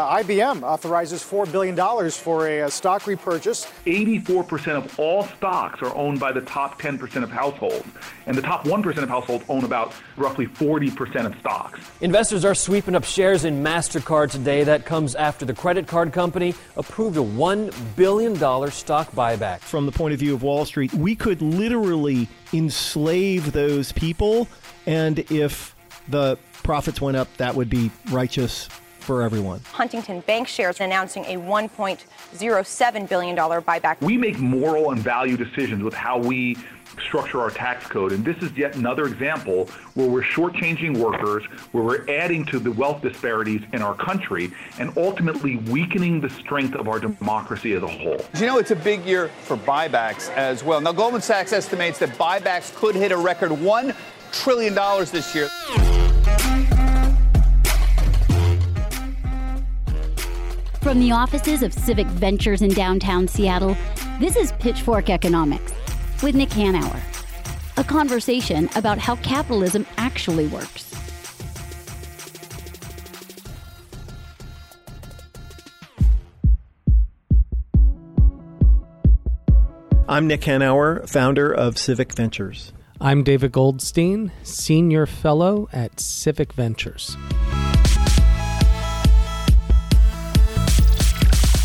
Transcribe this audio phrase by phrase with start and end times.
[0.00, 1.76] Uh, IBM authorizes $4 billion
[2.10, 3.66] for a, a, stock repurchase.
[3.84, 7.86] 84% of all stocks are owned by the top 10% of households,
[8.24, 11.80] and the top 1% of households own about roughly 40% of stocks.
[12.00, 14.64] Investors are sweeping up shares in MasterCard today.
[14.64, 18.36] That comes after the credit card company approved a $1 billion
[18.70, 19.60] stock buyback.
[19.60, 24.48] From the point of view of Wall Street, we could literally enslave those people,
[24.86, 25.76] and if
[26.08, 26.38] the
[26.70, 28.68] profits went up, that would be righteous
[29.00, 29.60] for everyone.
[29.72, 34.00] Huntington Bank shares announcing a $1.07 billion buyback.
[34.00, 36.56] We make moral and value decisions with how we
[37.02, 38.12] structure our tax code.
[38.12, 42.70] And this is yet another example where we're shortchanging workers, where we're adding to the
[42.70, 47.88] wealth disparities in our country, and ultimately weakening the strength of our democracy as a
[47.88, 48.24] whole.
[48.36, 50.80] You know, it's a big year for buybacks as well.
[50.80, 53.96] Now, Goldman Sachs estimates that buybacks could hit a record $1
[54.32, 55.48] trillion dollars this year.
[60.80, 63.76] From the offices of Civic Ventures in downtown Seattle,
[64.18, 65.72] this is Pitchfork Economics
[66.22, 67.00] with Nick Hanauer.
[67.76, 70.90] A conversation about how capitalism actually works.
[80.08, 82.72] I'm Nick Hanauer, founder of Civic Ventures.
[83.02, 87.16] I'm David Goldstein, Senior Fellow at Civic Ventures.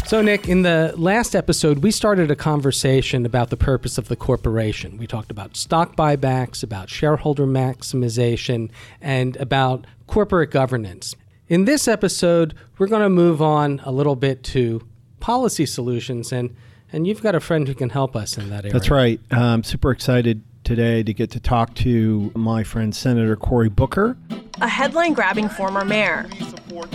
[0.06, 4.16] So, Nick, in the last episode, we started a conversation about the purpose of the
[4.16, 4.96] corporation.
[4.96, 11.18] We talked about stock buybacks, about shareholder maximization, and about corporate governance.
[11.50, 14.88] In this episode, we're going to move on a little bit to
[15.20, 16.56] policy solutions, and,
[16.94, 18.72] and you've got a friend who can help us in that area.
[18.72, 19.20] That's right.
[19.32, 24.18] I'm super excited today to get to talk to my friend Senator Cory Booker.
[24.62, 26.26] A headline grabbing former mayor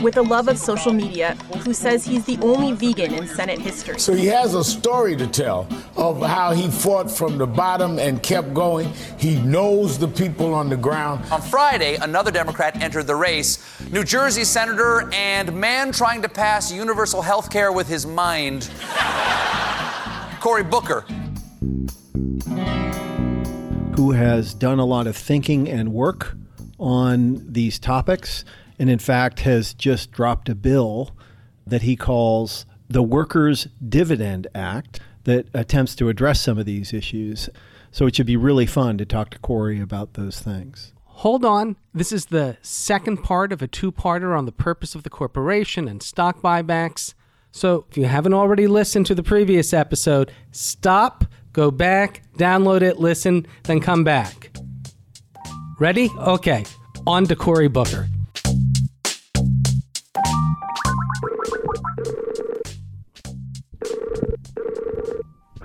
[0.03, 3.99] with a love of social media who says he's the only vegan in Senate history.
[4.01, 8.21] So he has a story to tell of how he fought from the bottom and
[8.23, 8.93] kept going.
[9.19, 11.25] He knows the people on the ground.
[11.31, 16.73] On Friday, another Democrat entered the race New Jersey Senator and man trying to pass
[16.73, 18.69] universal health care with his mind,
[20.41, 21.05] Cory Booker
[24.01, 26.35] who has done a lot of thinking and work
[26.79, 28.47] on these topics,
[28.79, 31.15] and in fact has just dropped a bill
[31.67, 37.51] that he calls the Workers' Dividend Act that attempts to address some of these issues.
[37.91, 40.95] So it should be really fun to talk to Cory about those things.
[41.05, 41.77] Hold on.
[41.93, 45.87] This is the second part of a two parter on the purpose of the corporation
[45.87, 47.13] and stock buybacks.
[47.53, 52.99] So if you haven't already listened to the previous episode, stop go back, download it,
[52.99, 54.51] listen, then come back.
[55.79, 56.11] Ready?
[56.19, 56.65] Okay.
[57.07, 58.07] On to Cory Booker.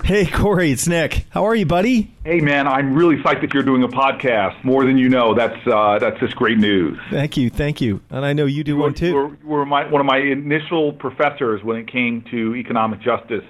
[0.06, 1.26] Hey, Cory, it's Nick.
[1.32, 2.14] How are you, buddy?
[2.24, 4.64] Hey, man, I'm really psyched that you're doing a podcast.
[4.64, 7.00] More than you know, that's uh, that's just great news.
[7.10, 9.08] Thank you, thank you, and I know you do you one too.
[9.08, 13.02] You were, you were my, one of my initial professors when it came to economic
[13.02, 13.44] justice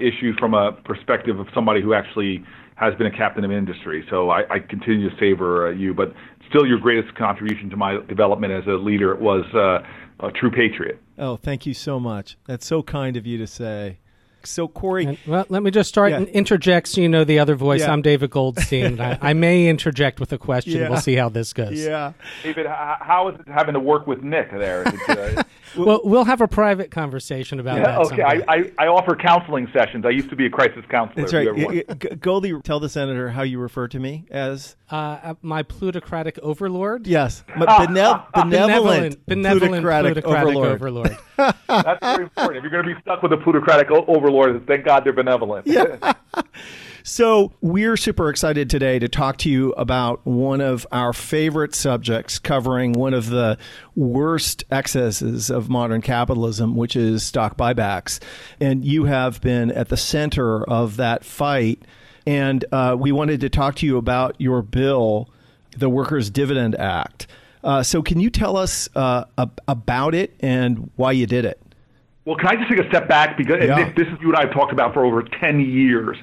[0.00, 2.44] issue from a perspective of somebody who actually
[2.76, 4.04] has been a captain of industry.
[4.10, 6.14] So I, I continue to savor uh, you, but
[6.48, 11.00] still, your greatest contribution to my development as a leader was uh, a true patriot.
[11.18, 12.36] Oh, thank you so much.
[12.46, 13.99] That's so kind of you to say.
[14.46, 16.18] So Cory, and, well, let me just start yeah.
[16.18, 17.80] and interject so you know the other voice.
[17.80, 17.92] Yeah.
[17.92, 19.00] I'm David Goldstein.
[19.00, 20.80] I, I, may interject with a question.
[20.80, 20.88] Yeah.
[20.88, 21.78] We'll see how this goes.
[21.78, 22.12] Yeah,
[22.42, 24.84] David, how is it having to work with Nick there?
[25.76, 27.98] Well, we'll have a private conversation about that.
[28.12, 30.04] Okay, I, I, I, offer counseling sessions.
[30.04, 31.22] I used to be a crisis counselor.
[31.22, 32.20] That's right.
[32.20, 37.06] Goldie, tell the senator how you refer to me as uh, uh my plutocratic overlord.
[37.06, 40.72] Yes, benevolent, benevolent, benevolent plutocratic, plutocratic overlord.
[40.72, 41.18] overlord.
[41.66, 42.56] That's very important.
[42.58, 45.66] If you're going to be stuck with a plutocratic overlord, thank God they're benevolent.
[45.66, 46.14] Yeah.
[47.02, 52.38] So, we're super excited today to talk to you about one of our favorite subjects
[52.38, 53.56] covering one of the
[53.96, 58.20] worst excesses of modern capitalism, which is stock buybacks.
[58.60, 61.82] And you have been at the center of that fight.
[62.26, 65.30] And uh, we wanted to talk to you about your bill,
[65.76, 67.26] the Workers' Dividend Act.
[67.62, 69.24] Uh, so, can you tell us uh,
[69.68, 71.60] about it and why you did it?
[72.24, 73.92] Well, can I just take a step back because yeah.
[73.92, 76.16] this, this is what I've talked about for over 10 years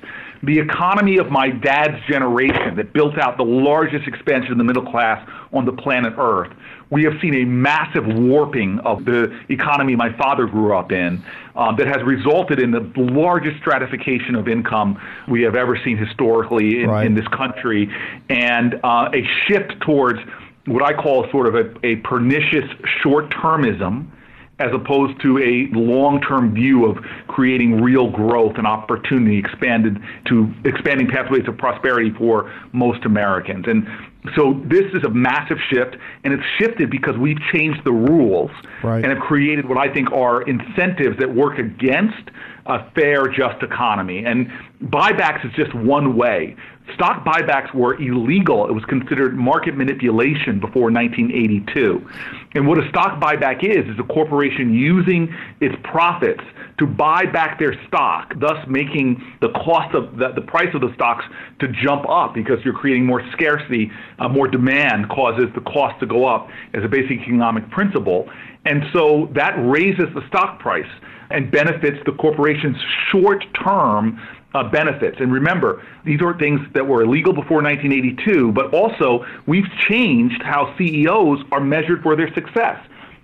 [0.44, 4.86] the economy of my dad's generation that built out the largest expansion of the middle
[4.86, 6.52] class on the planet Earth.
[6.90, 11.24] We have seen a massive warping of the economy my father grew up in
[11.56, 16.84] uh, that has resulted in the largest stratification of income we have ever seen historically
[16.84, 17.06] in, right.
[17.06, 17.94] in this country
[18.30, 20.20] and uh, a shift towards
[20.68, 22.66] what I call sort of a, a pernicious
[23.02, 24.12] short termism
[24.60, 26.98] as opposed to a long-term view of
[27.28, 33.66] creating real growth and opportunity expanded to expanding pathways of prosperity for most Americans.
[33.68, 33.88] And
[34.36, 38.50] so this is a massive shift, and it's shifted because we've changed the rules
[38.84, 39.04] right.
[39.04, 42.32] and have created what I think are incentives that work against
[42.66, 44.26] a fair, just economy.
[44.26, 44.50] And
[44.84, 46.56] buybacks is just one way.
[46.96, 48.68] Stock buybacks were illegal.
[48.68, 52.10] It was considered market manipulation before 1982.
[52.56, 56.42] And what a stock buyback is, is a corporation using its profits
[56.80, 60.94] to buy back their stock, thus making the cost of the, the price of the
[60.96, 61.26] stocks
[61.60, 66.06] to jump up because you're creating more scarcity, uh, more demand causes the cost to
[66.06, 68.30] go up as a basic economic principle.
[68.66, 70.90] And so that raises the stock price
[71.30, 72.78] and benefits the corporation's
[73.12, 74.20] short term
[74.54, 75.18] uh, benefits.
[75.20, 80.74] And remember, these are things that were illegal before 1982, but also we've changed how
[80.78, 82.78] CEOs are measured for their success.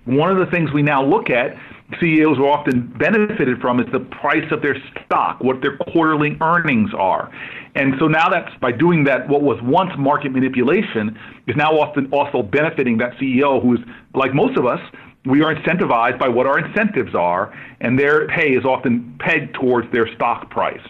[0.04, 1.56] One of the things we now look at,
[2.00, 6.90] CEOs are often benefited from, is the price of their stock, what their quarterly earnings
[6.96, 7.32] are.
[7.74, 12.10] And so now that's by doing that, what was once market manipulation is now often
[12.12, 13.80] also benefiting that CEO who's,
[14.14, 14.80] like most of us,
[15.26, 19.90] we are incentivized by what our incentives are, and their pay is often pegged towards
[19.92, 20.82] their stock price.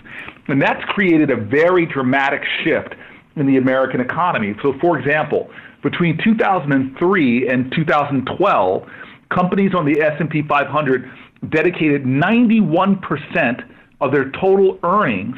[0.49, 2.95] And that's created a very dramatic shift
[3.37, 4.55] in the American economy.
[4.63, 5.51] So, for example,
[5.83, 8.89] between 2003 and 2012,
[9.31, 11.11] companies on the S&P 500
[11.51, 13.65] dedicated 91%
[14.01, 15.37] of their total earnings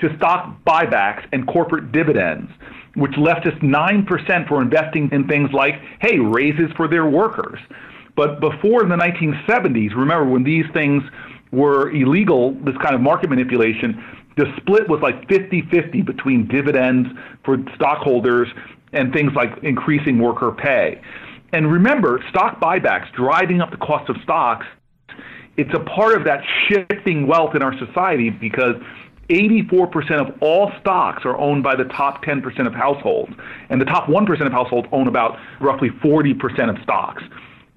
[0.00, 2.50] to stock buybacks and corporate dividends,
[2.94, 7.58] which left just 9% for investing in things like, hey, raises for their workers.
[8.18, 11.04] But before the 1970s, remember when these things
[11.52, 14.04] were illegal, this kind of market manipulation,
[14.36, 17.08] the split was like 50 50 between dividends
[17.44, 18.48] for stockholders
[18.92, 21.00] and things like increasing worker pay.
[21.52, 24.66] And remember, stock buybacks, driving up the cost of stocks,
[25.56, 28.74] it's a part of that shifting wealth in our society because
[29.30, 33.32] 84% of all stocks are owned by the top 10% of households,
[33.70, 37.22] and the top 1% of households own about roughly 40% of stocks.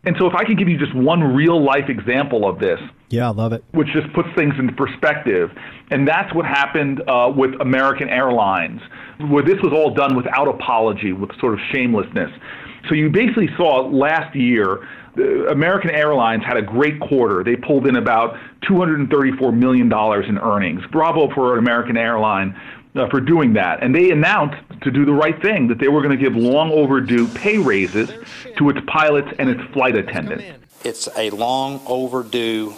[0.03, 3.27] And so, if I could give you just one real life example of this, yeah,
[3.27, 5.51] I love it, which just puts things into perspective,
[5.91, 8.81] and that's what happened uh, with American Airlines,
[9.29, 12.31] where this was all done without apology, with sort of shamelessness.
[12.89, 14.87] So, you basically saw last year,
[15.51, 17.43] American Airlines had a great quarter.
[17.43, 18.35] They pulled in about
[18.67, 20.81] $234 million in earnings.
[20.91, 22.55] Bravo for an American airline
[22.95, 23.83] uh, for doing that.
[23.83, 26.71] And they announced to do the right thing that they were going to give long
[26.71, 28.11] overdue pay raises
[28.57, 30.45] to its pilots and its flight attendants.
[30.83, 32.73] It's a long overdue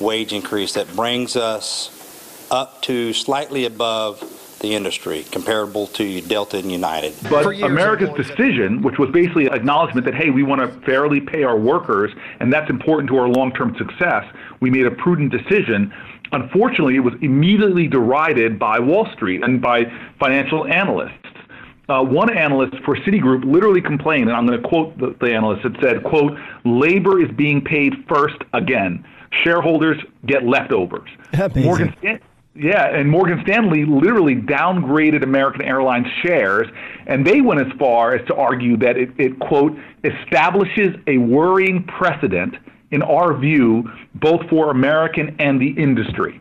[0.00, 4.20] wage increase that brings us up to slightly above
[4.60, 7.14] the industry, comparable to Delta and United.
[7.28, 11.44] But America's decision, which was basically an acknowledgement that, hey, we want to fairly pay
[11.44, 14.24] our workers, and that's important to our long term success,
[14.60, 15.92] we made a prudent decision
[16.32, 19.84] Unfortunately, it was immediately derided by Wall Street and by
[20.18, 21.14] financial analysts.
[21.88, 25.64] Uh, one analyst for Citigroup literally complained, and I'm going to quote the, the analyst.
[25.64, 29.04] It said, "quote Labor is being paid first again.
[29.42, 31.64] Shareholders get leftovers." Amazing.
[31.64, 32.20] Morgan Stan-
[32.54, 36.68] yeah, and Morgan Stanley literally downgraded American Airlines shares,
[37.06, 41.84] and they went as far as to argue that it, it quote establishes a worrying
[41.84, 42.56] precedent
[42.90, 46.40] in our view, both for American and the industry.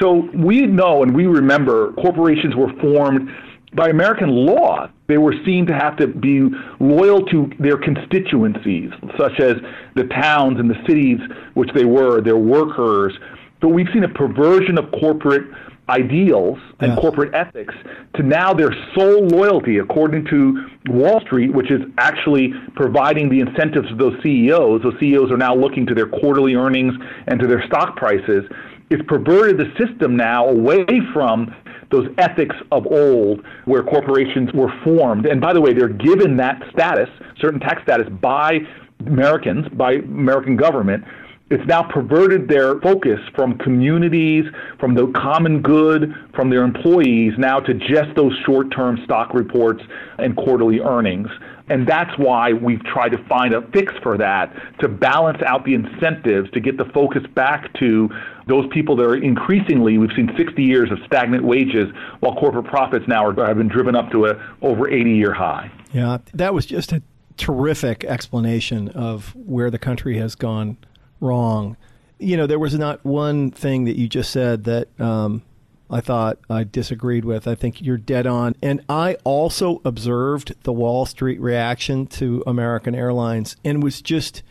[0.00, 3.30] So we know and we remember corporations were formed
[3.74, 4.88] by American law.
[5.06, 6.48] They were seen to have to be
[6.80, 9.56] loyal to their constituencies, such as
[9.94, 11.18] the towns and the cities
[11.54, 13.12] which they were, their workers.
[13.60, 15.46] But we've seen a perversion of corporate
[15.88, 17.00] ideals and yeah.
[17.00, 17.74] corporate ethics
[18.16, 23.88] to now their sole loyalty, according to Wall Street, which is actually providing the incentives
[23.88, 24.82] to those CEOs.
[24.82, 26.94] Those CEOs are now looking to their quarterly earnings
[27.26, 28.44] and to their stock prices.
[28.90, 31.54] It's perverted the system now away from
[31.90, 35.26] those ethics of old where corporations were formed.
[35.26, 37.08] And by the way, they're given that status,
[37.40, 38.60] certain tax status, by
[39.06, 41.04] Americans, by American government
[41.50, 44.44] it's now perverted their focus from communities,
[44.80, 49.82] from the common good, from their employees, now to just those short term stock reports
[50.18, 51.28] and quarterly earnings.
[51.68, 55.74] And that's why we've tried to find a fix for that to balance out the
[55.74, 58.08] incentives to get the focus back to
[58.46, 61.88] those people that are increasingly, we've seen 60 years of stagnant wages
[62.20, 65.70] while corporate profits now are, have been driven up to a over 80 year high.
[65.92, 67.02] Yeah, that was just a
[67.36, 70.76] terrific explanation of where the country has gone
[71.24, 71.76] wrong.
[72.18, 75.42] You know, there was not one thing that you just said that um,
[75.90, 77.48] I thought I disagreed with.
[77.48, 78.54] I think you're dead on.
[78.62, 84.42] And I also observed the Wall Street reaction to American Airlines and was just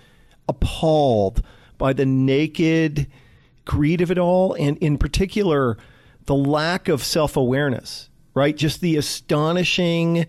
[0.50, 1.42] appalled
[1.77, 3.08] by the naked
[3.65, 5.77] greed of it all, and in particular,
[6.25, 8.56] the lack of self awareness, right?
[8.56, 10.25] Just the astonishing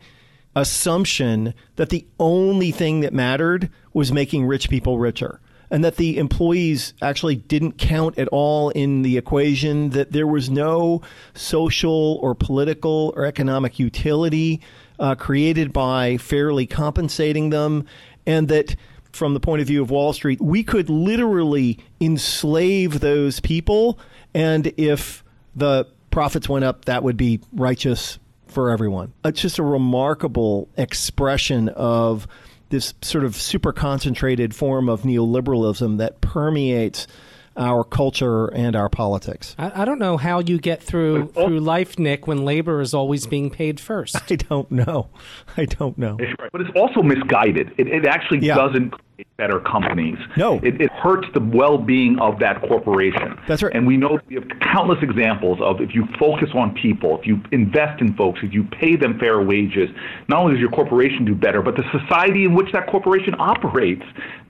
[0.56, 5.40] assumption that the only thing that mattered was making rich people richer
[5.74, 10.48] and that the employees actually didn't count at all in the equation, that there was
[10.48, 11.02] no
[11.34, 14.60] social or political or economic utility
[15.00, 17.84] uh, created by fairly compensating them,
[18.24, 18.76] and that
[19.10, 23.98] from the point of view of Wall Street, we could literally enslave those people.
[24.32, 25.24] And if
[25.56, 29.12] the profits went up, that would be righteous for everyone.
[29.24, 32.28] It's just a remarkable expression of
[32.74, 37.06] this sort of super concentrated form of neoliberalism that permeates
[37.56, 39.54] our culture and our politics.
[39.58, 43.26] I, I, don't know how you get through through life, Nick, when labor is always
[43.26, 44.16] being paid first.
[44.30, 45.08] I don't know.
[45.56, 46.18] I don't know.
[46.52, 47.72] But it's also misguided.
[47.78, 48.56] It, it actually yeah.
[48.56, 50.18] doesn't create better companies.
[50.36, 50.56] No.
[50.62, 53.38] It, it hurts the well-being of that corporation.
[53.46, 53.74] That's right.
[53.74, 57.40] And we know we have countless examples of if you focus on people, if you
[57.52, 59.90] invest in folks, if you pay them fair wages,
[60.28, 64.04] not only does your corporation do better, but the society in which that corporation operates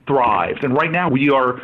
[0.07, 0.59] thrives.
[0.61, 1.61] And right now we are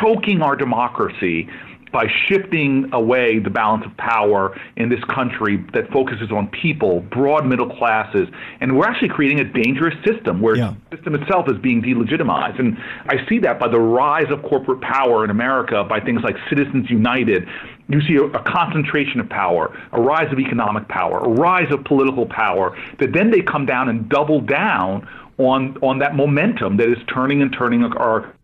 [0.00, 1.48] choking our democracy
[1.92, 7.46] by shifting away the balance of power in this country that focuses on people, broad
[7.46, 8.28] middle classes,
[8.60, 10.74] and we're actually creating a dangerous system where yeah.
[10.90, 12.58] the system itself is being delegitimized.
[12.58, 12.76] And
[13.06, 16.90] I see that by the rise of corporate power in America, by things like Citizens
[16.90, 17.48] United.
[17.88, 21.84] You see a, a concentration of power, a rise of economic power, a rise of
[21.84, 26.88] political power, that then they come down and double down on on that momentum that
[26.88, 28.34] is turning and turning our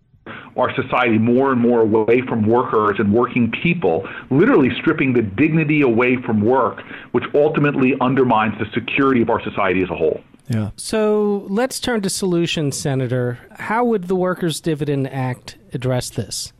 [0.56, 5.82] our society more and more away from workers and working people, literally stripping the dignity
[5.82, 6.82] away from work,
[7.12, 10.22] which ultimately undermines the security of our society as a whole.
[10.48, 10.70] Yeah.
[10.76, 13.38] So let's turn to solutions, Senator.
[13.58, 16.52] How would the Workers' Dividend Act address this?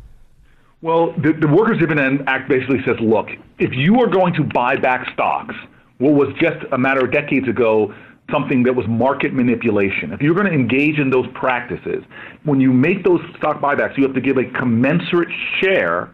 [0.81, 4.77] Well, the, the Workers' Dividend Act basically says look, if you are going to buy
[4.77, 5.55] back stocks,
[5.99, 7.95] what was just a matter of decades ago
[8.35, 10.13] something that was market manipulation.
[10.13, 12.03] If you're going to engage in those practices,
[12.43, 15.29] when you make those stock buybacks, you have to give a commensurate
[15.61, 16.13] share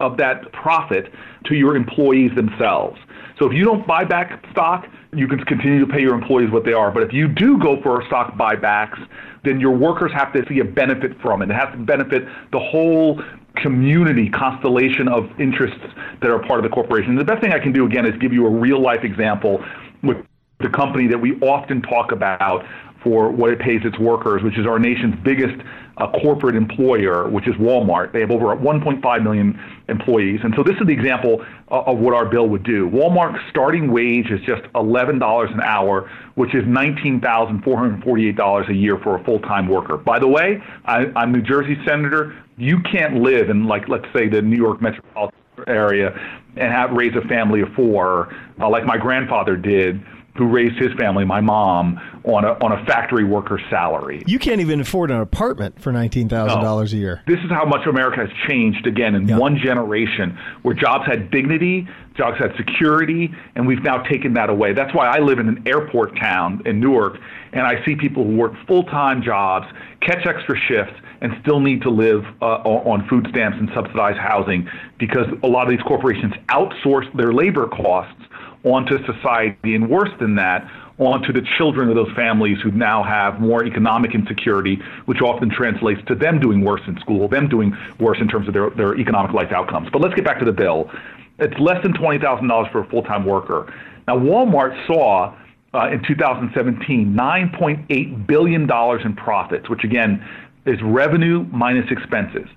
[0.00, 1.12] of that profit
[1.46, 2.98] to your employees themselves.
[3.38, 6.64] So if you don't buy back stock, you can continue to pay your employees what
[6.64, 6.90] they are.
[6.90, 8.98] But if you do go for stock buybacks,
[9.44, 11.50] then your workers have to see a benefit from it.
[11.50, 13.22] It has to benefit the whole
[13.56, 15.84] community constellation of interests
[16.20, 17.16] that are part of the corporation.
[17.16, 19.64] The best thing I can do again is give you a real life example
[20.02, 20.18] with
[20.60, 22.64] the company that we often talk about
[23.02, 25.54] for what it pays its workers, which is our nation's biggest
[25.98, 28.12] uh, corporate employer, which is Walmart.
[28.12, 30.40] They have over 1.5 million employees.
[30.42, 32.90] And so this is the example uh, of what our bill would do.
[32.90, 39.24] Walmart's starting wage is just $11 an hour, which is $19,448 a year for a
[39.24, 39.96] full-time worker.
[39.96, 42.34] By the way, I, I'm New Jersey senator.
[42.56, 45.38] You can't live in, like, let's say, the New York metropolitan
[45.68, 46.18] area
[46.56, 50.02] and have raise a family of four, uh, like my grandfather did
[50.38, 54.22] who raised his family, my mom, on a on a factory worker salary.
[54.26, 56.64] You can't even afford an apartment for nineteen thousand no.
[56.64, 57.22] dollars a year.
[57.26, 61.88] This is how much America has changed again in one generation, where jobs had dignity,
[62.16, 64.72] jobs had security, and we've now taken that away.
[64.72, 67.18] That's why I live in an airport town in Newark,
[67.52, 69.66] and I see people who work full time jobs,
[70.00, 74.68] catch extra shifts, and still need to live uh, on food stamps and subsidized housing
[74.98, 78.22] because a lot of these corporations outsource their labor costs
[78.64, 83.40] onto society, and worse than that, onto the children of those families who now have
[83.40, 88.18] more economic insecurity, which often translates to them doing worse in school, them doing worse
[88.20, 89.88] in terms of their, their economic life outcomes.
[89.92, 90.90] But let's get back to the bill.
[91.38, 93.72] It's less than $20,000 for a full time worker.
[94.08, 95.36] Now, Walmart saw
[95.74, 100.26] uh, in 2017 $9.8 billion in profits, which again
[100.66, 102.48] is revenue minus expenses.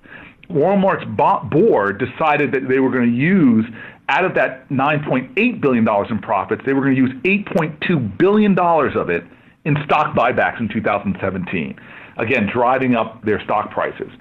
[0.49, 1.05] Walmart's
[1.49, 3.65] board decided that they were going to use
[4.11, 9.09] out of that $9.8 billion in profits, they were going to use $8.2 billion of
[9.09, 9.23] it
[9.63, 11.79] in stock buybacks in 2017.
[12.17, 14.11] Again, driving up their stock prices.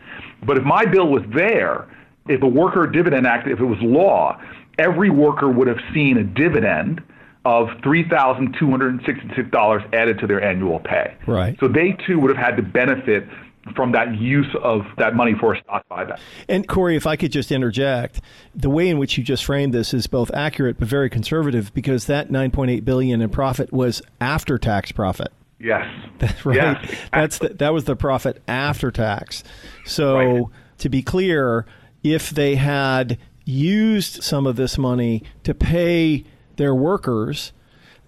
[0.46, 1.88] But if my bill was there,
[2.28, 4.40] if a Worker Dividend Act, if it was law,
[4.78, 7.02] every worker would have seen a dividend
[7.44, 11.16] of $3,266 added to their annual pay.
[11.26, 11.58] Right.
[11.58, 13.26] So they too would have had to benefit
[13.74, 16.18] from that use of that money for a stock buyback.
[16.48, 18.20] And Cory, if I could just interject,
[18.54, 22.06] the way in which you just framed this is both accurate but very conservative because
[22.06, 25.32] that 9.8 billion in profit was after tax profit.
[25.58, 25.86] Yes.
[26.18, 26.56] That's right.
[26.56, 26.98] Yes.
[27.12, 29.44] That's the, that was the profit after tax.
[29.84, 30.44] So right.
[30.78, 31.66] to be clear,
[32.02, 36.24] if they had used some of this money to pay
[36.56, 37.52] their workers,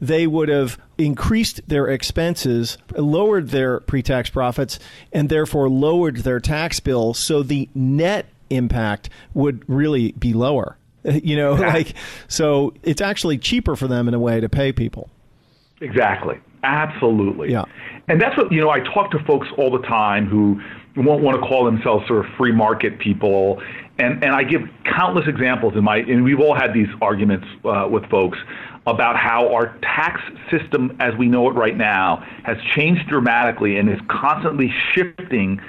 [0.02, 4.80] they would have increased their expenses, lowered their pre tax profits,
[5.12, 7.14] and therefore lowered their tax bill.
[7.14, 10.76] So the net impact would really be lower.
[11.04, 11.94] You know, like,
[12.28, 15.10] so it's actually cheaper for them in a way to pay people.
[15.80, 16.38] Exactly.
[16.62, 17.50] Absolutely.
[17.50, 17.64] Yeah.
[18.06, 20.62] And that's what, you know, I talk to folks all the time who
[20.94, 23.60] won't want to call themselves sort of free market people.
[24.02, 27.86] And, and I give countless examples in my, and we've all had these arguments uh,
[27.88, 28.36] with folks
[28.86, 33.88] about how our tax system as we know it right now has changed dramatically and
[33.88, 35.60] is constantly shifting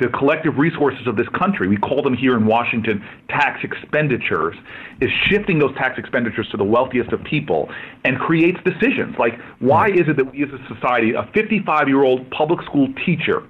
[0.00, 4.54] the collective resources of this country, we call them here in Washington tax expenditures,
[5.00, 7.70] is shifting those tax expenditures to the wealthiest of people
[8.04, 9.16] and creates decisions.
[9.18, 12.88] Like why is it that we as a society, a 55 year old public school
[13.06, 13.42] teacher,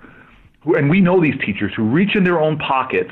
[0.61, 3.11] who, and we know these teachers who reach in their own pockets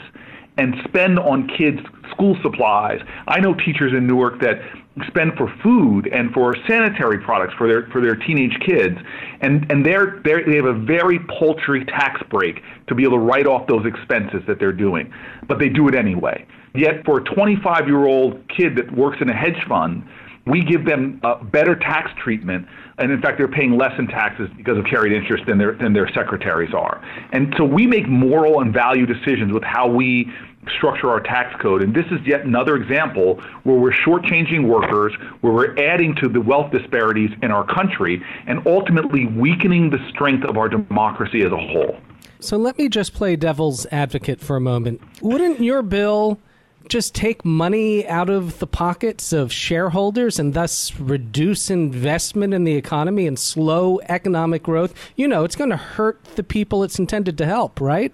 [0.56, 1.80] and spend on kids'
[2.11, 3.00] school supplies.
[3.26, 4.61] I know teachers in Newark that
[5.08, 8.96] spend for food and for sanitary products for their for their teenage kids,
[9.40, 13.25] and and they're, they're they have a very paltry tax break to be able to
[13.25, 15.12] write off those expenses that they're doing,
[15.49, 16.46] but they do it anyway.
[16.75, 20.04] Yet for a 25 year old kid that works in a hedge fund,
[20.46, 22.66] we give them a better tax treatment
[22.99, 25.93] and in fact they're paying less in taxes because of carried interest than their than
[25.93, 27.03] their secretaries are.
[27.33, 30.33] And so we make moral and value decisions with how we
[30.77, 31.83] structure our tax code.
[31.83, 36.41] And this is yet another example where we're shortchanging workers, where we're adding to the
[36.41, 41.57] wealth disparities in our country, and ultimately weakening the strength of our democracy as a
[41.57, 41.97] whole.
[42.41, 45.01] So let me just play devil's advocate for a moment.
[45.23, 46.39] Wouldn't your bill
[46.88, 52.75] just take money out of the pockets of shareholders and thus reduce investment in the
[52.75, 54.95] economy and slow economic growth?
[55.17, 58.12] You know, it's going to hurt the people it's intended to help, right?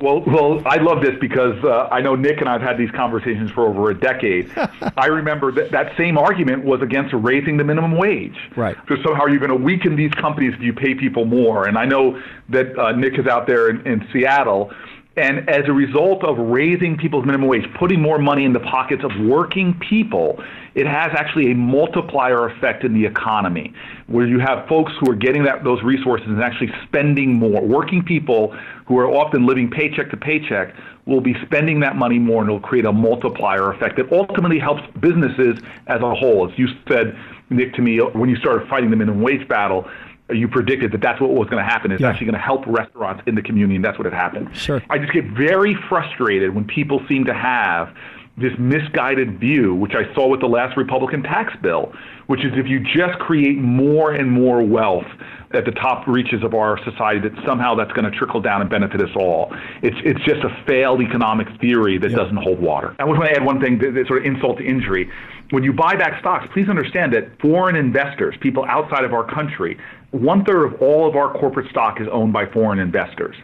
[0.00, 3.50] Well, well, I love this because uh, I know Nick and I've had these conversations
[3.52, 4.50] for over a decade.
[4.96, 8.36] I remember that that same argument was against raising the minimum wage.
[8.56, 8.76] Right.
[8.88, 11.68] So somehow you're going to weaken these companies if you pay people more.
[11.68, 14.72] And I know that uh, Nick is out there in, in Seattle.
[15.16, 19.04] And as a result of raising people's minimum wage, putting more money in the pockets
[19.04, 20.42] of working people,
[20.74, 23.72] it has actually a multiplier effect in the economy,
[24.08, 27.62] where you have folks who are getting that, those resources and actually spending more.
[27.62, 30.74] Working people who are often living paycheck to paycheck
[31.06, 34.82] will be spending that money more, and it'll create a multiplier effect that ultimately helps
[34.98, 36.50] businesses as a whole.
[36.50, 37.16] As you said,
[37.50, 39.88] Nick, to me, when you started fighting the minimum wage battle,
[40.30, 41.92] you predicted that that's what was going to happen.
[41.92, 42.08] It's yeah.
[42.08, 44.56] actually going to help restaurants in the community, and that's what had happened.
[44.56, 44.82] Sure.
[44.88, 47.94] I just get very frustrated when people seem to have
[48.36, 51.92] this misguided view, which I saw with the last Republican tax bill,
[52.26, 55.06] which is if you just create more and more wealth
[55.52, 58.68] at the top reaches of our society, that somehow that's going to trickle down and
[58.68, 59.54] benefit us all.
[59.82, 62.96] It's it's just a failed economic theory that doesn't hold water.
[62.98, 65.08] I just want to add one thing that sort of insult to injury.
[65.50, 69.78] When you buy back stocks, please understand that foreign investors, people outside of our country,
[70.14, 73.34] one third of all of our corporate stock is owned by foreign investors.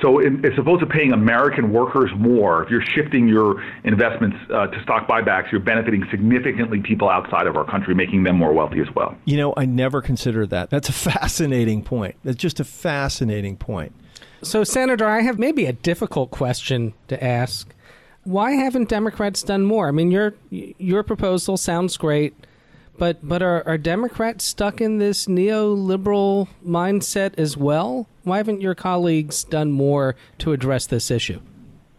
[0.00, 4.66] So, in, as opposed to paying American workers more, if you're shifting your investments uh,
[4.66, 8.80] to stock buybacks, you're benefiting significantly people outside of our country, making them more wealthy
[8.80, 9.16] as well.
[9.26, 10.70] You know, I never considered that.
[10.70, 12.16] That's a fascinating point.
[12.24, 13.92] That's just a fascinating point.
[14.42, 17.72] So, Senator, I have maybe a difficult question to ask.
[18.24, 19.88] Why haven't Democrats done more?
[19.88, 22.34] I mean, your your proposal sounds great
[22.98, 28.06] but but are, are Democrats stuck in this neoliberal mindset as well?
[28.24, 31.40] Why haven't your colleagues done more to address this issue?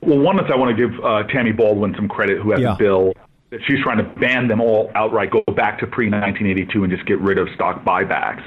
[0.02, 2.76] Well, one is I want to give uh, Tammy Baldwin some credit, who has yeah.
[2.76, 3.14] a bill
[3.54, 7.06] that she's trying to ban them all outright, go back to pre 1982 and just
[7.06, 8.42] get rid of stock buybacks.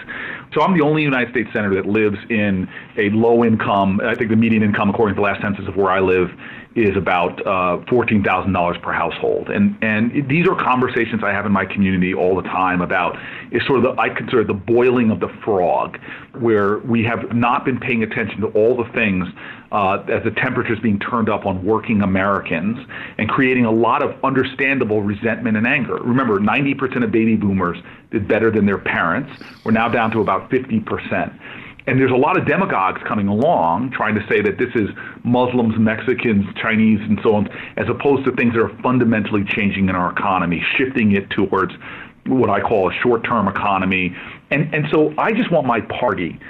[0.53, 4.01] So I'm the only United States senator that lives in a low income.
[4.03, 6.29] I think the median income, according to the last census of where I live,
[6.77, 9.49] is about uh, $14,000 per household.
[9.49, 13.17] And, and these are conversations I have in my community all the time about
[13.51, 15.99] is sort of the, I consider the boiling of the frog,
[16.39, 19.27] where we have not been paying attention to all the things
[19.73, 22.79] uh, as the temperature is being turned up on working Americans
[23.17, 25.95] and creating a lot of understandable resentment and anger.
[25.97, 27.79] Remember, 90% of baby boomers
[28.11, 29.43] did better than their parents.
[29.65, 31.41] We're now down to about 50%.
[31.87, 34.90] And there's a lot of demagogues coming along trying to say that this is
[35.22, 39.94] Muslims, Mexicans, Chinese, and so on, as opposed to things that are fundamentally changing in
[39.94, 41.72] our economy, shifting it towards
[42.27, 44.16] what I call a short term economy.
[44.51, 46.40] And, and so I just want my party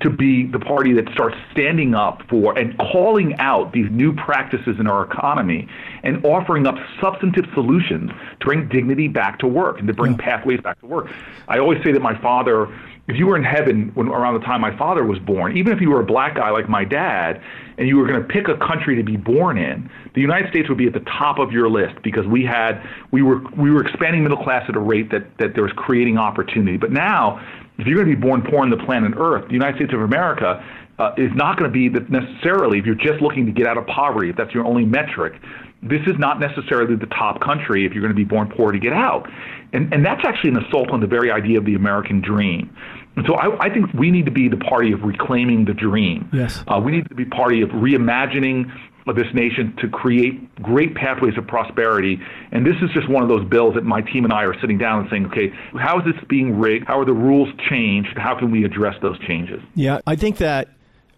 [0.00, 4.76] to be the party that starts standing up for and calling out these new practices
[4.80, 5.68] in our economy
[6.02, 10.60] and offering up substantive solutions to bring dignity back to work and to bring pathways
[10.60, 11.10] back to work.
[11.46, 12.68] I always say that my father
[13.08, 15.80] if you were in heaven when around the time my father was born, even if
[15.80, 17.42] you were a black guy like my dad,
[17.76, 20.68] and you were going to pick a country to be born in, the United States
[20.68, 23.84] would be at the top of your list because we had we were we were
[23.84, 26.76] expanding middle class at a rate that that there was creating opportunity.
[26.76, 27.44] But now,
[27.78, 30.00] if you're going to be born poor on the planet Earth, the United States of
[30.00, 30.64] America
[30.98, 33.86] uh, is not going to be necessarily if you're just looking to get out of
[33.86, 35.34] poverty, if that's your only metric.
[35.82, 38.78] This is not necessarily the top country if you're going to be born poor to
[38.78, 39.28] get out.
[39.72, 42.74] And, and that's actually an assault on the very idea of the American dream.
[43.16, 46.28] And so I, I think we need to be the party of reclaiming the dream.
[46.32, 46.62] Yes.
[46.66, 48.70] Uh, we need to be party of reimagining
[49.06, 52.20] of this nation to create great pathways of prosperity.
[52.52, 54.78] And this is just one of those bills that my team and I are sitting
[54.78, 56.86] down and saying, okay, how is this being rigged?
[56.86, 58.16] How are the rules changed?
[58.16, 59.60] How can we address those changes?
[59.74, 60.68] Yeah, I think that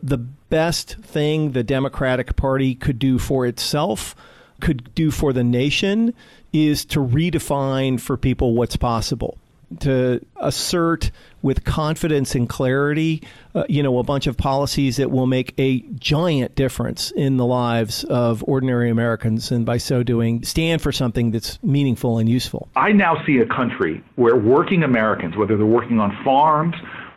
[0.03, 4.15] the best thing the Democratic Party could do for itself,
[4.61, 6.15] could do for the nation,
[6.53, 9.39] is to redefine for people what's possible
[9.81, 11.11] to assert
[11.43, 13.23] with confidence and clarity,
[13.55, 17.45] uh, you know, a bunch of policies that will make a giant difference in the
[17.45, 22.69] lives of ordinary Americans, and by so doing, stand for something that's meaningful and useful.
[22.77, 26.77] I now see a country where working Americans, whether they're working on farms,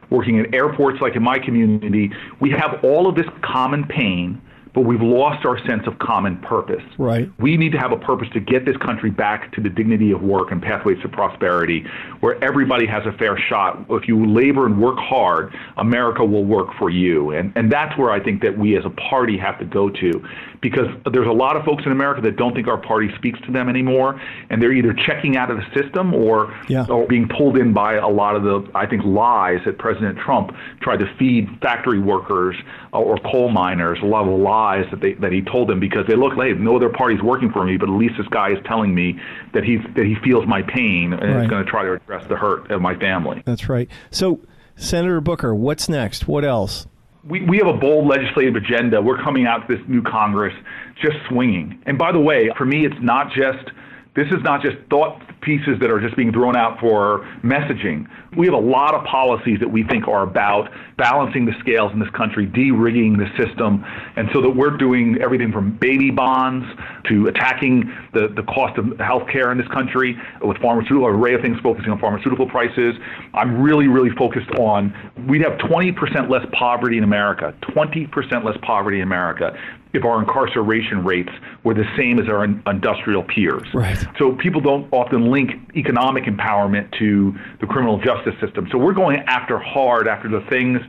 [0.10, 4.42] working at airports like in my community, we have all of this common pain
[4.78, 6.84] but we've lost our sense of common purpose.
[7.00, 7.32] Right.
[7.40, 10.22] We need to have a purpose to get this country back to the dignity of
[10.22, 11.84] work and pathways to prosperity,
[12.20, 13.84] where everybody has a fair shot.
[13.90, 17.32] If you labor and work hard, America will work for you.
[17.32, 20.28] And, and that's where I think that we as a party have to go to,
[20.62, 23.52] because there's a lot of folks in America that don't think our party speaks to
[23.52, 26.86] them anymore, and they're either checking out of the system or, yeah.
[26.90, 30.56] or being pulled in by a lot of the, I think, lies that President Trump
[30.82, 32.56] tried to feed factory workers
[32.94, 35.80] uh, or coal miners, a lot of lies lies that they that he told them
[35.80, 38.52] because they look, hey, no other party's working for me, but at least this guy
[38.52, 39.20] is telling me
[39.54, 41.44] that he's that he feels my pain and right.
[41.44, 43.42] is going to try to address the hurt of my family.
[43.46, 43.90] That's right.
[44.12, 44.42] So,
[44.76, 46.28] Senator Booker, what's next?
[46.28, 46.88] What else?
[47.28, 49.02] We, we have a bold legislative agenda.
[49.02, 50.54] We're coming out to this new Congress
[51.02, 51.82] just swinging.
[51.86, 53.70] And by the way, for me, it's not just
[54.16, 58.06] this is not just thought pieces that are just being thrown out for messaging.
[58.36, 62.00] We have a lot of policies that we think are about balancing the scales in
[62.00, 63.86] this country, de-rigging the system,
[64.18, 66.66] and so that we're doing everything from baby bonds
[67.06, 71.42] to attacking the, the cost of health care in this country with pharmaceutical, array of
[71.42, 72.96] things focusing on pharmaceutical prices.
[73.34, 74.94] I'm really, really focused on,
[75.30, 79.58] we'd have 20% less poverty in America, 20% less poverty in America
[79.94, 81.32] if our incarceration rates
[81.64, 83.68] were the same as our industrial peers.
[83.74, 83.98] Right.
[84.20, 88.68] So people don't often link economic empowerment to the criminal justice system.
[88.72, 90.80] So we're going after hard after the things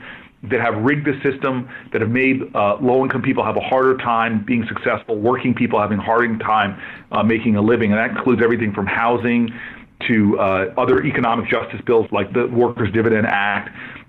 [0.45, 4.45] that have rigged the system, that have made uh, low-income people have a harder time
[4.45, 6.81] being successful, working people having a harder time
[7.11, 9.51] uh, making a living, and that includes everything from housing
[10.07, 13.69] to uh, other economic justice bills like the Workers' Dividend Act,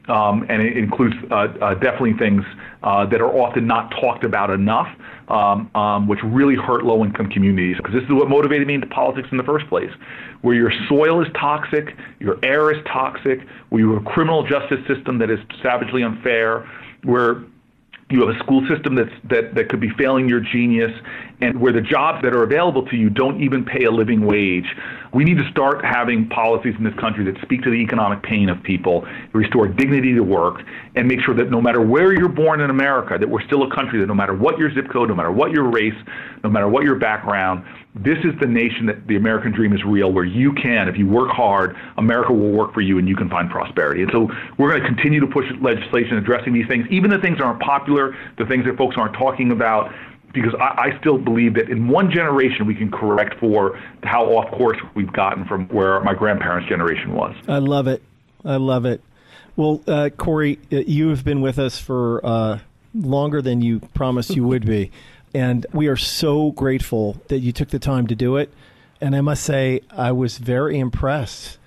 [0.09, 2.43] um, and it includes uh, uh, definitely things
[2.83, 4.87] uh, that are often not talked about enough,
[5.27, 7.77] um, um, which really hurt low-income communities.
[7.77, 9.91] Because this is what motivated me into politics in the first place,
[10.41, 14.79] where your soil is toxic, your air is toxic, where you have a criminal justice
[14.87, 16.69] system that is savagely unfair,
[17.03, 17.43] where
[18.09, 20.91] you have a school system that's, that, that could be failing your genius,
[21.41, 24.65] and where the jobs that are available to you don't even pay a living wage.
[25.13, 28.49] We need to start having policies in this country that speak to the economic pain
[28.49, 30.61] of people, restore dignity to work,
[30.95, 33.75] and make sure that no matter where you're born in America, that we're still a
[33.75, 35.93] country that no matter what your zip code, no matter what your race,
[36.43, 37.63] no matter what your background,
[37.95, 41.07] this is the nation that the American dream is real, where you can, if you
[41.07, 44.03] work hard, America will work for you and you can find prosperity.
[44.03, 47.39] And so we're going to continue to push legislation addressing these things, even the things
[47.39, 49.91] that aren't popular, the things that folks aren't talking about,
[50.33, 54.51] because I, I still believe that in one generation we can correct for how off
[54.51, 57.35] course we've gotten from where my grandparents' generation was.
[57.47, 58.03] I love it.
[58.45, 59.01] I love it.
[59.55, 62.59] Well, uh, Cory, uh, you have been with us for uh,
[62.93, 64.91] longer than you promised you would be.
[65.33, 68.51] And we are so grateful that you took the time to do it.
[69.01, 71.57] And I must say, I was very impressed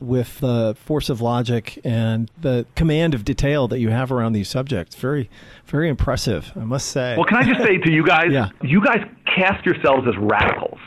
[0.00, 4.48] with the force of logic and the command of detail that you have around these
[4.48, 4.94] subjects.
[4.94, 5.28] Very,
[5.66, 7.16] very impressive, I must say.
[7.16, 8.50] Well, can I just say to you guys, yeah.
[8.62, 10.78] you guys cast yourselves as radicals.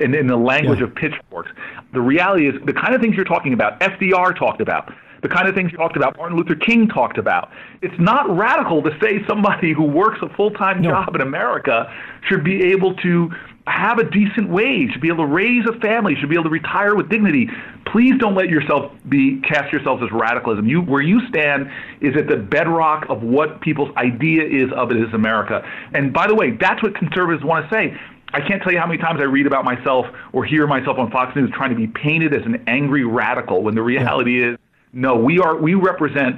[0.00, 0.86] In, in the language yeah.
[0.86, 1.52] of pitchforks.
[1.92, 4.92] The reality is the kind of things you're talking about, FDR talked about,
[5.24, 7.50] the kind of things you talked about, Martin Luther King talked about.
[7.80, 10.90] It's not radical to say somebody who works a full time no.
[10.90, 11.90] job in America
[12.28, 13.30] should be able to
[13.66, 16.50] have a decent wage, should be able to raise a family, should be able to
[16.50, 17.48] retire with dignity.
[17.86, 20.68] Please don't let yourself be cast yourselves as radicalism.
[20.68, 21.70] You where you stand
[22.02, 25.66] is at the bedrock of what people's idea is of it is America.
[25.94, 27.98] And by the way, that's what conservatives want to say.
[28.34, 31.10] I can't tell you how many times I read about myself or hear myself on
[31.10, 34.52] Fox News trying to be painted as an angry radical when the reality yeah.
[34.52, 34.58] is
[34.94, 36.36] No, we are we represent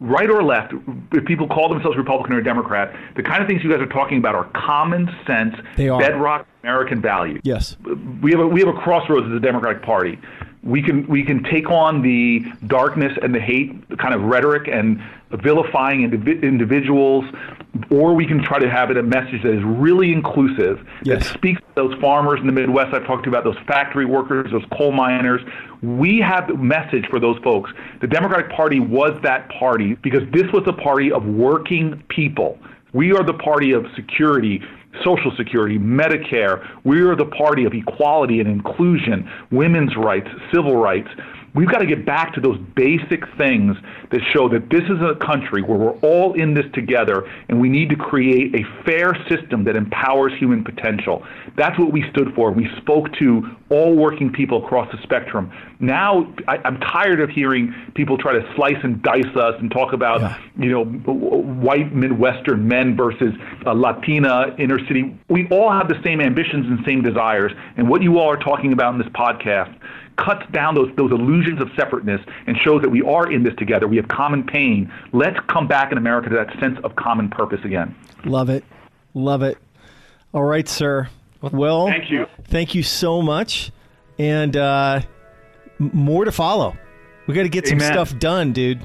[0.00, 0.72] right or left,
[1.12, 4.18] if people call themselves Republican or Democrat, the kind of things you guys are talking
[4.18, 6.00] about are common sense, They are.
[6.00, 7.40] bedrock American values.
[7.42, 7.76] Yes.
[8.22, 10.18] We have a, we have a crossroads as a Democratic Party.
[10.62, 14.68] We can we can take on the darkness and the hate, the kind of rhetoric
[14.68, 17.24] and vilifying indivi- individuals,
[17.90, 21.60] or we can try to have it a message that is really inclusive, that speaks
[21.60, 24.92] to those farmers in the Midwest I've talked to about, those factory workers, those coal
[24.92, 25.42] miners.
[25.82, 27.70] We have the message for those folks.
[28.00, 32.58] The Democratic Party was that party because this was a party of working people.
[32.92, 34.62] We are the party of security,
[35.04, 36.66] Social Security, Medicare.
[36.84, 41.08] We are the party of equality and inclusion, women's rights, civil rights.
[41.54, 43.76] We've got to get back to those basic things
[44.10, 47.68] that show that this is a country where we're all in this together and we
[47.68, 51.24] need to create a fair system that empowers human potential.
[51.56, 52.50] That's what we stood for.
[52.50, 55.50] We spoke to all working people across the spectrum.
[55.80, 59.92] Now, I, I'm tired of hearing people try to slice and dice us and talk
[59.92, 63.34] about, you know, white Midwestern men versus
[63.66, 65.18] uh, Latina inner city.
[65.28, 67.52] We all have the same ambitions and same desires.
[67.76, 69.74] And what you all are talking about in this podcast
[70.18, 73.88] cuts down those those illusions of separateness and shows that we are in this together.
[73.88, 74.92] We have common pain.
[75.12, 77.94] Let's come back in America to that sense of common purpose again.
[78.24, 78.64] Love it.
[79.14, 79.58] Love it.
[80.32, 81.08] All right, sir.
[81.40, 82.26] Well, thank you.
[82.44, 83.70] Thank you so much.
[84.18, 85.02] And uh,
[85.78, 86.76] more to follow.
[87.26, 88.80] We got to get some stuff done, dude.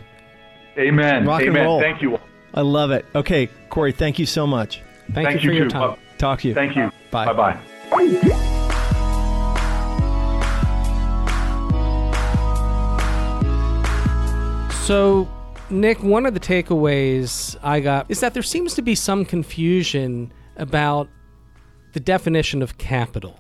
[0.77, 1.25] Amen.
[1.25, 1.55] Rock Amen.
[1.55, 1.79] and roll.
[1.79, 2.19] Thank you.
[2.53, 3.05] I love it.
[3.15, 4.81] Okay, Cory, thank you so much.
[5.11, 5.97] Thank, Thank you for you your time.
[6.17, 6.53] Talk to you.
[6.53, 6.91] Thank you.
[7.11, 7.33] Bye.
[7.33, 8.49] Bye
[14.93, 15.27] So,
[15.71, 20.31] Nick, one of the takeaways I got is that there seems to be some confusion
[20.55, 21.09] about
[21.93, 23.39] the definition of capital.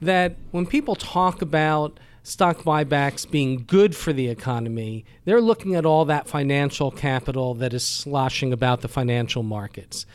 [0.00, 5.84] That when people talk about stock buybacks being good for the economy, they're looking at
[5.84, 10.06] all that financial capital that is sloshing about the financial markets.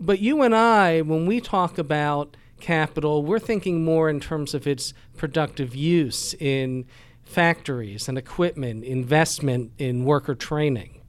[0.00, 4.66] But you and I, when we talk about capital, we're thinking more in terms of
[4.66, 6.86] its productive use in
[7.30, 11.00] factories and equipment, investment in worker training.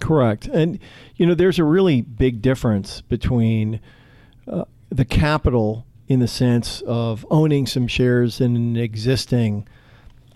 [0.00, 0.46] Correct.
[0.46, 0.78] And,
[1.16, 3.80] you know, there's a really big difference between
[4.46, 9.66] uh, the capital in the sense of owning some shares in an existing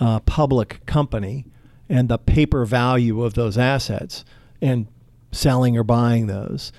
[0.01, 1.47] uh, public company
[1.89, 4.25] and the paper value of those assets
[4.61, 4.87] and
[5.31, 6.73] selling or buying those,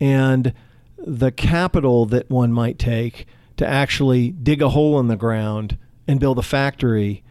[0.00, 0.52] and
[0.98, 3.26] the capital that one might take
[3.56, 7.22] to actually dig a hole in the ground and build a factory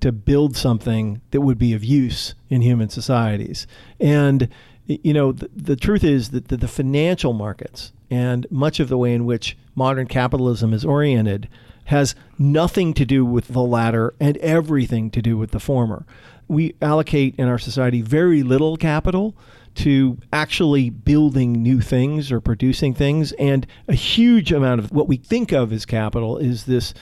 [0.00, 3.66] to build something that would be of use in human societies.
[3.98, 4.48] And,
[4.86, 8.98] you know, the, the truth is that the, the financial markets and much of the
[8.98, 11.48] way in which modern capitalism is oriented
[11.86, 16.04] has nothing to do with the latter and everything to do with the former.
[16.46, 19.34] We allocate in our society very little capital
[19.76, 23.32] to actually building new things or producing things.
[23.32, 26.94] And a huge amount of what we think of as capital is this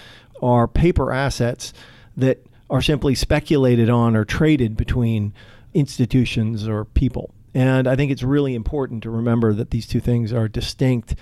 [0.43, 1.73] our paper assets
[2.17, 5.33] that are simply speculated on or traded between
[5.75, 7.33] institutions or people.
[7.55, 11.15] And I think it's really important to remember that these two things are distinct,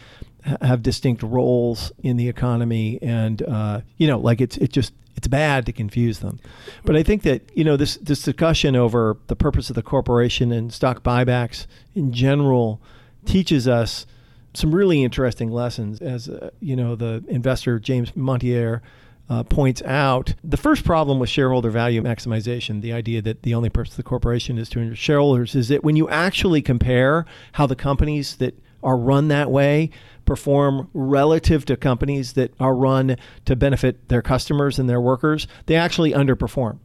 [0.60, 5.28] have distinct roles in the economy, and uh, you know, like it's it just it's
[5.28, 6.40] bad to confuse them.
[6.84, 10.50] But I think that you know this this discussion over the purpose of the corporation
[10.50, 12.80] and stock buybacks in general
[13.24, 14.06] teaches us
[14.54, 16.00] some really interesting lessons.
[16.00, 18.82] As uh, you know, the investor James Montier
[19.28, 23.70] uh, points out, the first problem with shareholder value maximization, the idea that the only
[23.70, 27.66] purpose of the corporation is to enrich shareholders, is that when you actually compare how
[27.66, 29.90] the companies that are run that way
[30.26, 35.74] perform relative to companies that are run to benefit their customers and their workers, they
[35.74, 36.78] actually underperform.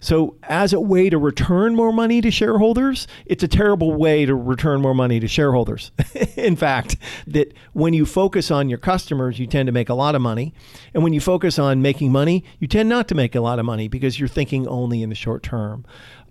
[0.00, 4.34] So, as a way to return more money to shareholders, it's a terrible way to
[4.34, 5.90] return more money to shareholders.
[6.36, 10.14] in fact, that when you focus on your customers, you tend to make a lot
[10.14, 10.54] of money.
[10.94, 13.64] And when you focus on making money, you tend not to make a lot of
[13.64, 15.84] money because you're thinking only in the short term.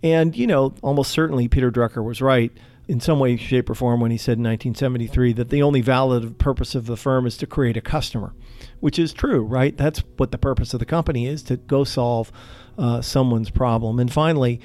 [0.04, 2.52] And, you know, almost certainly Peter Drucker was right
[2.88, 6.38] in some way, shape, or form when he said in 1973 that the only valid
[6.38, 8.34] purpose of the firm is to create a customer,
[8.80, 9.76] which is true, right?
[9.78, 12.32] That's what the purpose of the company is to go solve
[12.78, 14.00] uh, someone's problem.
[14.00, 14.60] And finally,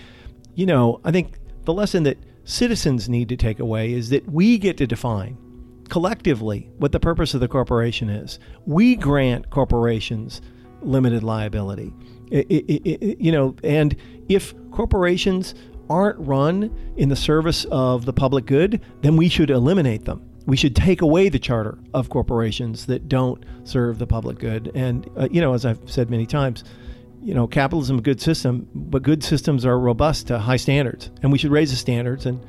[0.54, 4.58] you know, I think the lesson that citizens need to take away is that we
[4.58, 5.36] get to define
[5.88, 8.38] collectively what the purpose of the corporation is.
[8.66, 10.40] We grant corporations
[10.82, 11.92] limited liability.
[12.32, 13.94] I- I- I- I- you know, and
[14.28, 15.54] if corporations
[15.88, 20.22] aren't run in the service of the public good, then we should eliminate them.
[20.50, 24.72] We should take away the charter of corporations that don't serve the public good.
[24.74, 26.64] And, uh, you know, as I've said many times,
[27.22, 31.30] you know, capitalism a good system, but good systems are robust to high standards, and
[31.30, 32.44] we should raise the standards and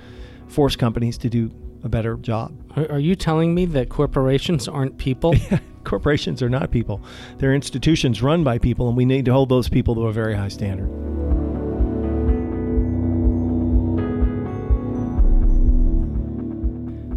[0.48, 1.52] force companies to do
[1.84, 2.58] a better job.
[2.76, 5.36] Are, are you telling me that corporations aren't people?
[5.84, 7.04] corporations are not people;
[7.38, 10.34] they're institutions run by people, and we need to hold those people to a very
[10.34, 10.90] high standard.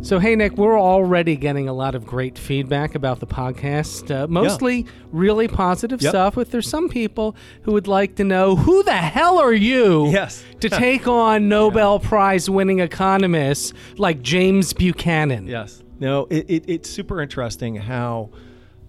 [0.05, 4.15] So, hey, Nick, we're already getting a lot of great feedback about the podcast.
[4.15, 4.91] Uh, mostly yeah.
[5.13, 6.11] really positive yep.
[6.11, 10.11] stuff, but there's some people who would like to know who the hell are you
[10.11, 10.45] yes.
[10.61, 12.07] to take on Nobel yeah.
[12.07, 15.47] Prize winning economists like James Buchanan?
[15.47, 15.83] Yes.
[16.01, 18.29] No, it, it, it's super interesting how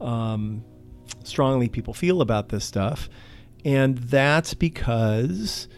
[0.02, 0.66] um,
[1.24, 3.08] strongly people feel about this stuff.
[3.64, 5.70] And that's because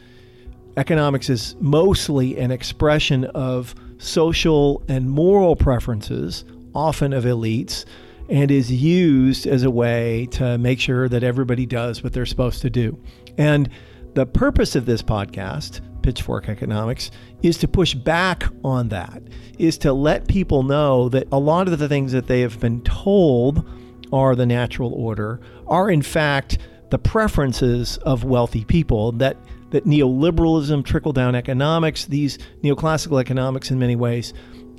[0.77, 7.85] economics is mostly an expression of social and moral preferences, often of elites,
[8.29, 12.61] and is used as a way to make sure that everybody does what they're supposed
[12.61, 12.97] to do.
[13.37, 13.69] And
[14.13, 19.21] the purpose of this podcast, Pitchfork Economics, is to push back on that,
[19.57, 22.81] is to let people know that a lot of the things that they have been
[22.81, 23.67] told
[24.11, 26.57] are the natural order are in fact
[26.89, 29.37] the preferences of wealthy people that
[29.71, 34.33] that neoliberalism, trickle down economics, these neoclassical economics in many ways,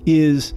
[0.07, 0.55] is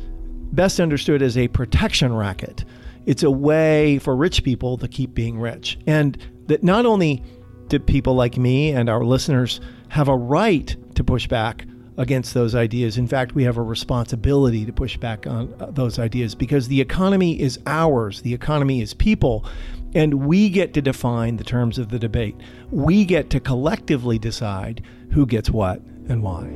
[0.53, 2.63] best understood as a protection racket.
[3.05, 5.77] It's a way for rich people to keep being rich.
[5.87, 6.17] And
[6.47, 7.23] that not only
[7.67, 11.65] do people like me and our listeners have a right to push back
[11.97, 15.99] against those ideas, in fact, we have a responsibility to push back on uh, those
[15.99, 19.45] ideas because the economy is ours, the economy is people.
[19.93, 22.35] And we get to define the terms of the debate.
[22.71, 26.47] We get to collectively decide who gets what and why.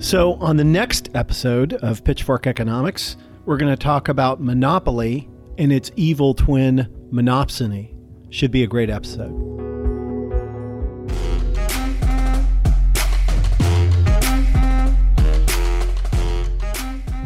[0.00, 5.72] So, on the next episode of Pitchfork Economics, we're going to talk about monopoly and
[5.72, 7.93] its evil twin, monopsony.
[8.34, 9.30] Should be a great episode.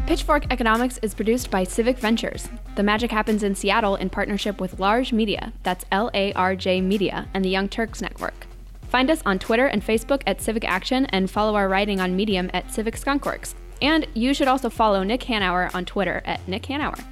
[0.06, 2.50] Pitchfork Economics is produced by Civic Ventures.
[2.76, 6.82] The magic happens in Seattle in partnership with LARJ Media, that's L A R J
[6.82, 8.46] Media, and the Young Turks Network.
[8.90, 12.50] Find us on Twitter and Facebook at Civic Action and follow our writing on Medium
[12.52, 13.54] at Civic Skunkworks.
[13.80, 17.02] And you should also follow Nick Hanauer on Twitter at Nick Hanauer.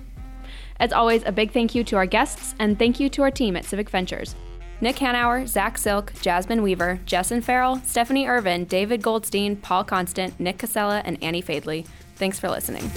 [0.81, 3.57] As always, a big thank you to our guests and thank you to our team
[3.57, 4.35] at Civic Ventures.
[4.81, 10.59] Nick Hanauer, Zach Silk, Jasmine Weaver, Jessyn Farrell, Stephanie Irvin, David Goldstein, Paul Constant, Nick
[10.59, 11.87] Cassella, and Annie Fadley.
[12.17, 12.91] Thanks for listening.